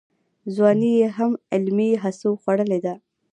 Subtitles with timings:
[0.53, 2.93] ځواني یې هم علمي هڅو خوړلې ده.